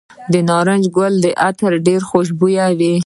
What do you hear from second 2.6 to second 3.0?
وي.